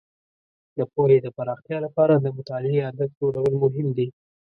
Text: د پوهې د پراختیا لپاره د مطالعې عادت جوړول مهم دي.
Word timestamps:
د 0.77 0.79
پوهې 0.93 1.17
د 1.21 1.27
پراختیا 1.37 1.77
لپاره 1.85 2.13
د 2.17 2.25
مطالعې 2.37 2.79
عادت 2.85 3.09
جوړول 3.19 3.53
مهم 3.63 3.87
دي. 3.97 4.07